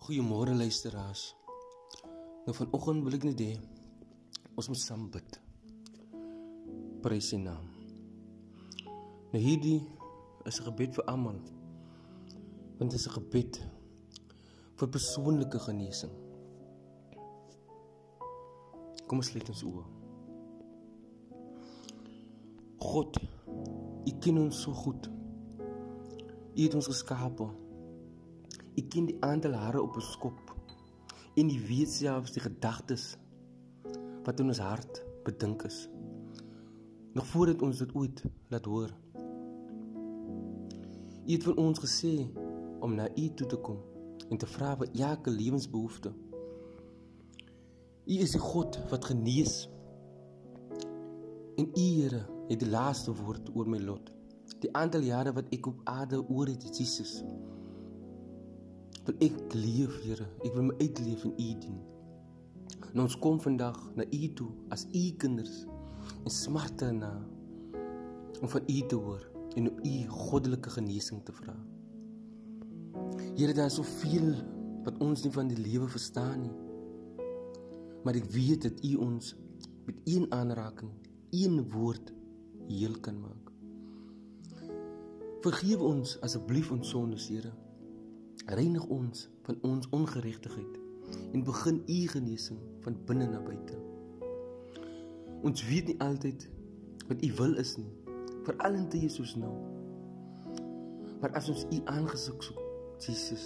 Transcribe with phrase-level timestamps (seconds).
[0.00, 1.36] Goeiemôre luisteraars.
[2.46, 3.50] Nou vanoggend wil ek net hê
[4.56, 5.36] ons moet saam bid.
[7.04, 7.66] Prys sy naam.
[9.34, 9.82] Nou hierdie
[10.48, 11.36] is 'n gebed vir almal.
[12.78, 13.60] Want dit is 'n gebed
[14.78, 16.16] vir persoonlike genesing.
[19.06, 19.84] Kom ons sluit ons oë.
[22.80, 23.20] God,
[24.08, 25.10] U ken ons so goed.
[26.56, 27.40] U het ons geskaap.
[28.80, 30.54] U ken die aantal hare op ons kop.
[31.36, 33.10] En U weet selfs die gedagtes
[34.24, 35.82] wat in ons hart bedink is.
[37.12, 38.94] Nog voordat ons dit ooit laat hoor.
[41.26, 42.14] U het vir ons gesê
[42.80, 43.82] om na U toe te kom
[44.30, 46.14] en te vra vir elke lewensbehoefte.
[48.06, 49.66] U is die God wat genees.
[51.60, 54.08] En U, Here, het die laaste woord oor my lot.
[54.64, 57.18] Die aantal jare wat ek op aarde oor het, Jesus.
[59.10, 60.22] Wil ek leef, Here.
[60.46, 61.78] Ek wil my uitleef in U dien.
[62.92, 65.64] En ons kom vandag na U toe as U kinders
[66.20, 67.08] en smarte na
[68.38, 69.24] om van U te hoor
[69.58, 71.56] en om U goddelike genesing te vra.
[73.34, 74.30] Here, daar is soveel
[74.86, 76.54] wat ons nie van die lewe verstaan nie.
[78.06, 79.32] Maar ek weet dat U ons
[79.88, 80.92] met een aanraking,
[81.34, 82.14] een woord
[82.68, 83.50] heel kan maak.
[85.42, 87.50] Vergewe ons asseblief ons sondes, Here.
[88.50, 90.78] Reinig ons van ons ongeregtigheid
[91.32, 93.76] en begin U genesing van binne na buite.
[95.46, 96.48] Ons weet nie altyd
[97.06, 97.92] wat U wil is nie,
[98.48, 99.52] veral in tye soos nou.
[101.20, 102.66] Maar as ons U aangesig soek,
[103.00, 103.44] Jesus,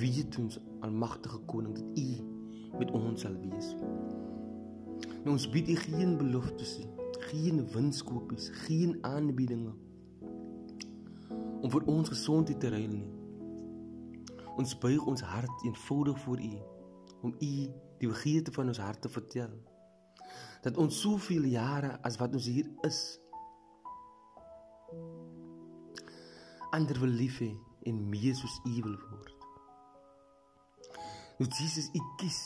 [0.00, 2.08] weet ons almagtige koning dat U
[2.80, 3.74] met ons sal wees.
[5.26, 6.88] Nou ons bied U geen beloftes nie,
[7.28, 9.76] geen winskoopies, geen aanbiedinge
[11.58, 13.17] om vir ons gesondheid te ruil nie.
[14.58, 16.52] Ons buig ons hart eenvoudig voor U
[17.22, 17.52] om U
[17.98, 19.54] die begeerte van ons hart te vertel.
[20.62, 23.00] Dat ons soveel jare as wat ons hier is
[26.70, 27.52] ander wil lief hê
[27.88, 29.34] en meer soos U wil word.
[31.38, 32.40] Nou Jesus, U kies.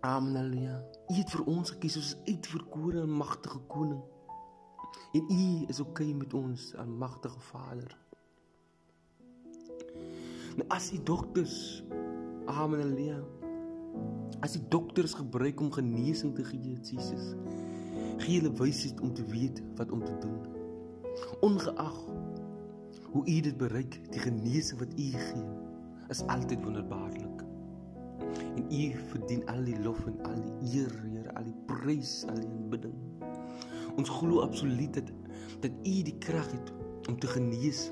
[0.00, 0.36] Amen.
[0.36, 0.76] Halleluja.
[1.10, 4.02] U het vir ons gekies as uitverkore en magtige koning.
[5.12, 8.05] En U is oké okay met ons, almagtige Vader.
[10.56, 11.84] Nou as die dokters
[12.48, 13.18] Amen Halleluja.
[14.40, 17.34] As die dokters gebruik om genesing te gee, Jesus,
[18.22, 20.38] gee hulle wysheid om te weet wat om te doen.
[21.44, 21.98] Ongeag
[23.10, 25.44] hoe u dit bereik, die genesing wat u gee,
[26.14, 27.44] is altyd wonderbaarlik.
[28.56, 28.80] En u
[29.12, 32.96] verdien al die lof en al die eer, Here, al die prys, al die aanbidding.
[33.96, 35.12] Ons glo absoluut dat
[35.60, 36.72] dat u die krag het
[37.08, 37.90] om te genees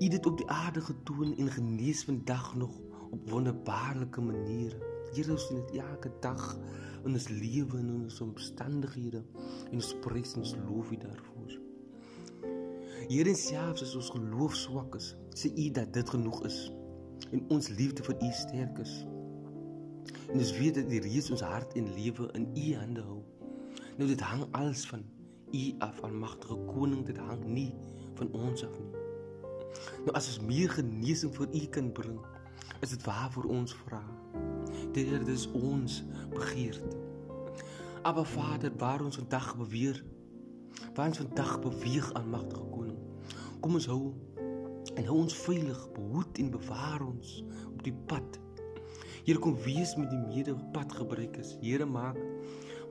[0.00, 2.80] U dit op die aarde getoon en genees vandag nog
[3.10, 4.76] op wonderbaarlike maniere.
[5.12, 6.58] Here ons sien dit elke dag
[7.04, 9.22] in ons lewe en in ons omstandighede
[9.70, 11.54] en ons prys en ons loof U daarvoor.
[13.08, 16.60] Here selfs as ons geloof swak is, sê U dat dit genoeg is
[17.30, 18.94] en ons liefde vir U sterk is.
[20.28, 23.22] En ons weet dat die reis ons hart en lewe in U hande hou.
[23.96, 25.08] Nou dit hang alles van
[25.56, 27.70] U af, almagtige koning, dit hang nie
[28.20, 29.05] van ons af nie.
[30.04, 32.18] Nou as ons meer genesing vir U kan bring,
[32.84, 34.02] is dit waar vir ons vra.
[34.94, 36.02] Dit is ons
[36.34, 36.96] begeerte.
[38.06, 40.04] Maar Vader, waar ons vandag beweer,
[40.94, 42.98] waar ons vandag beweeg aan magtige koning.
[43.60, 44.14] Kom ons hou
[44.94, 47.42] en hou ons veilig, behoed en bewaar ons
[47.72, 48.38] op die pad.
[49.26, 51.56] Here kom wees met die medepadgebruikers.
[51.60, 52.20] Here maak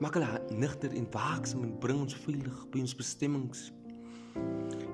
[0.04, 3.70] maak hulle nigter en waaksaam en bring ons veilig by ons bestemmings.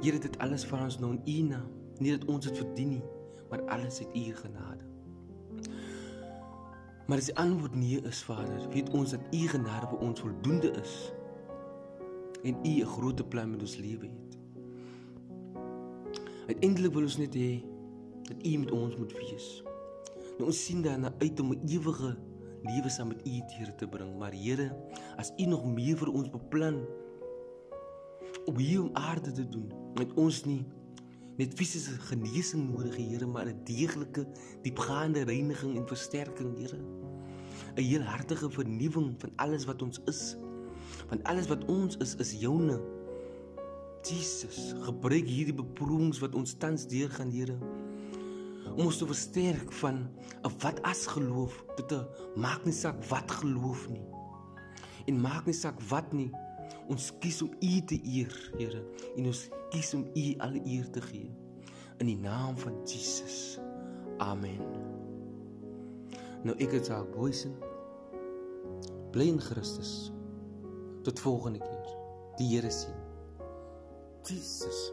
[0.04, 3.02] Here dit alles vir ons nou in U naam nie dat ons dit verdien nie,
[3.50, 4.84] maar alles uit U genade.
[7.06, 10.70] Maar as die antwoord nee is, Vader, weet ons dat U genade vir ons voldoende
[10.80, 11.12] is
[12.42, 14.38] en U 'n groot plan met ons lewe het.
[16.46, 17.62] Uiteindelik wil ons net hê
[18.22, 19.62] dat U met ons moet wees.
[20.38, 22.16] Nou ons sien daarna uit om 'n ewige
[22.62, 24.76] lewe saam met U hier te bring, maar Here,
[25.16, 26.86] as U nog meer vir ons beplan
[28.44, 30.64] om hier op aarde te doen, met ons nie
[31.42, 34.26] met fisiese genesing nodig, Here, maar 'n deeglike,
[34.62, 36.78] diepgaande reiniging en versterking, Here.
[37.74, 40.36] 'n Heelhartige vernuwing van alles wat ons is.
[41.08, 42.80] Want alles wat ons is, is joune.
[44.02, 47.58] Jesus, gebruik hierdie beproewings wat ons tans deurgaan, Here,
[48.76, 50.08] om ons te versterk van
[50.42, 52.06] 'n wat as geloof tot 'n
[52.36, 54.06] maak nie saak wat geloof nie.
[55.06, 56.30] En maak nie saak wat nie.
[56.88, 58.82] Ons kies om U te eer, Here,
[59.16, 61.30] en ons kies om U alle eer te gee.
[62.02, 63.58] in die naam van Jesus.
[64.18, 64.58] Amen.
[66.42, 67.54] Nou ek het Jacques Boysen.
[69.14, 70.10] Bly in Christus.
[71.06, 71.92] Tot volgende keer.
[72.40, 72.98] Die Here sien.
[74.26, 74.90] Jesus.